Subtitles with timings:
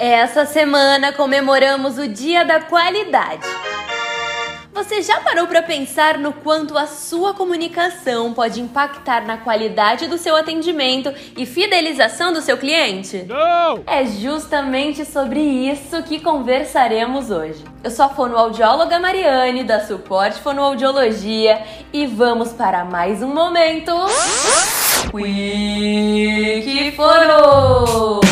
[0.00, 3.46] Essa semana comemoramos o Dia da Qualidade.
[4.72, 10.16] Você já parou para pensar no quanto a sua comunicação pode impactar na qualidade do
[10.16, 13.26] seu atendimento e fidelização do seu cliente?
[13.28, 13.82] Não!
[13.86, 17.62] É justamente sobre isso que conversaremos hoje.
[17.84, 21.62] Eu sou a fonoaudióloga Mariane, da Suporte Fonoaudiologia,
[21.92, 23.92] e vamos para mais um momento.
[26.64, 28.29] Quick Fono!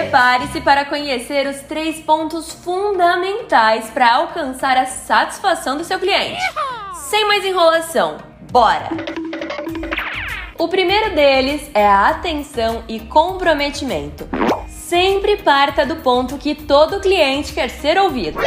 [0.00, 6.40] Prepare-se para conhecer os três pontos fundamentais para alcançar a satisfação do seu cliente.
[7.10, 8.16] Sem mais enrolação,
[8.50, 8.88] bora!
[10.58, 14.26] O primeiro deles é a atenção e comprometimento.
[14.68, 18.40] Sempre parta do ponto que todo cliente quer ser ouvido.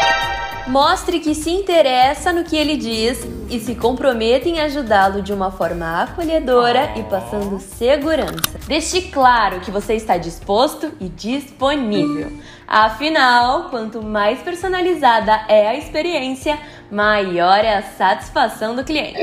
[0.65, 5.51] Mostre que se interessa no que ele diz e se comprometa em ajudá-lo de uma
[5.51, 8.57] forma acolhedora e passando segurança.
[8.65, 12.31] Deixe claro que você está disposto e disponível.
[12.67, 16.57] Afinal, quanto mais personalizada é a experiência,
[16.89, 19.19] maior é a satisfação do cliente.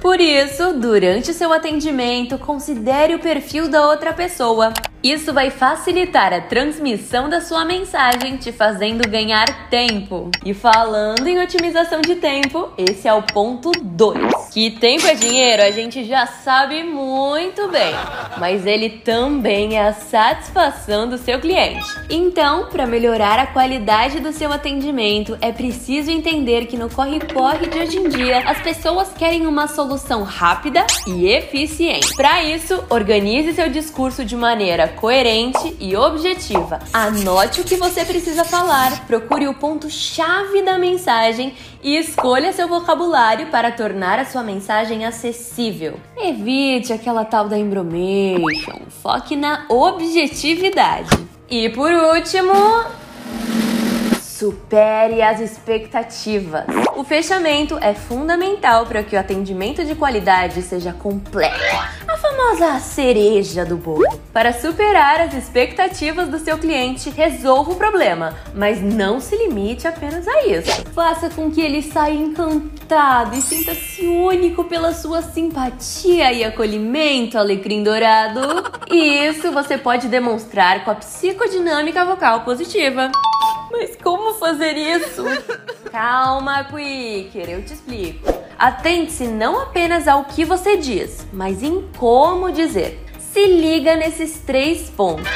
[0.00, 4.72] Por isso, durante seu atendimento, considere o perfil da outra pessoa.
[5.02, 10.30] Isso vai facilitar a transmissão da sua mensagem, te fazendo ganhar tempo.
[10.44, 14.41] E falando em otimização de tempo, esse é o ponto 2.
[14.52, 17.94] Que tempo é dinheiro, a gente já sabe muito bem,
[18.36, 21.86] mas ele também é a satisfação do seu cliente.
[22.10, 27.78] Então, para melhorar a qualidade do seu atendimento, é preciso entender que no corre-corre de
[27.78, 32.14] hoje em dia, as pessoas querem uma solução rápida e eficiente.
[32.14, 36.78] Para isso, organize seu discurso de maneira coerente e objetiva.
[36.92, 43.46] Anote o que você precisa falar, procure o ponto-chave da mensagem e escolha seu vocabulário
[43.46, 45.98] para tornar a sua mensagem acessível.
[46.16, 51.10] Evite aquela tal da embromation, foque na objetividade.
[51.48, 52.52] E por último,
[54.42, 56.66] Supere as expectativas.
[56.94, 61.54] O fechamento é fundamental para que o atendimento de qualidade seja completo.
[62.06, 64.06] A famosa cereja do bolo.
[64.32, 70.28] Para superar as expectativas do seu cliente, resolva o problema, mas não se limite apenas
[70.28, 70.84] a isso.
[70.94, 77.82] Faça com que ele saia encantado e sinta-se único pela sua simpatia e acolhimento, alecrim
[77.82, 78.40] dourado.
[78.90, 83.10] E isso você pode demonstrar com a psicodinâmica vocal positiva.
[83.70, 85.24] Mas como fazer isso?
[85.92, 88.32] Calma, Quicker, eu te explico.
[88.58, 93.04] Atente-se não apenas ao que você diz, mas em como dizer.
[93.18, 95.28] Se liga nesses três pontos.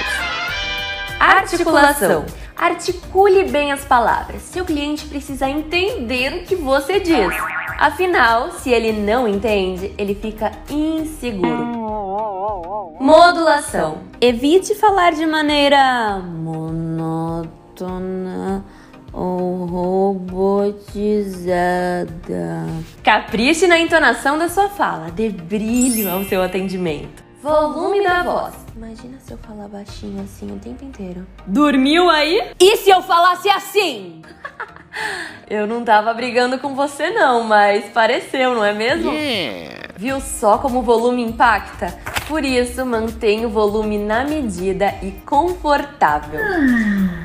[1.21, 2.25] Articulação.
[2.57, 4.41] Articule bem as palavras.
[4.41, 7.35] Seu cliente precisa entender o que você diz.
[7.79, 11.67] Afinal, se ele não entende, ele fica inseguro.
[12.99, 13.99] Modulação.
[14.23, 17.47] Evite falar de maneira monótona
[19.17, 20.85] ou robotizada.
[23.03, 27.25] Capriche na entonação da sua fala, dê brilho ao seu atendimento.
[27.43, 28.55] Volume da voz.
[28.77, 31.27] Imagina se eu falar baixinho assim o tempo inteiro.
[31.47, 32.53] Dormiu aí?
[32.61, 34.21] E se eu falasse assim?
[35.49, 39.11] eu não tava brigando com você não, mas pareceu, não é mesmo?
[39.13, 39.86] Yeah.
[39.99, 41.99] Viu só como o volume impacta?
[42.29, 46.41] Por isso, mantenha o volume na medida e confortável.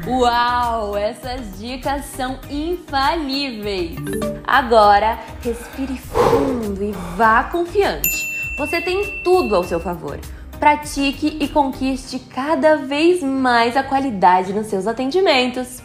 [0.07, 3.97] Uau, essas dicas são infalíveis.
[4.45, 8.09] Agora, respire fundo e vá confiante.
[8.57, 10.17] Você tem tudo ao seu favor.
[10.57, 15.81] Pratique e conquiste cada vez mais a qualidade nos seus atendimentos.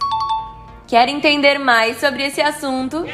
[0.86, 3.04] Quer entender mais sobre esse assunto?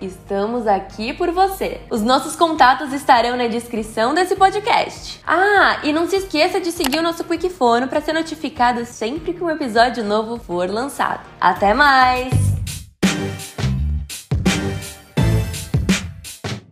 [0.00, 1.80] Estamos aqui por você.
[1.90, 5.20] Os nossos contatos estarão na descrição desse podcast.
[5.26, 9.32] Ah, e não se esqueça de seguir o nosso Quick Fono para ser notificado sempre
[9.32, 11.20] que um episódio novo for lançado.
[11.40, 12.53] Até mais!